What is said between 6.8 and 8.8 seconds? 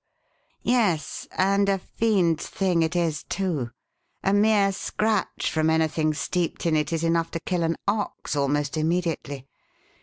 is enough to kill an ox almost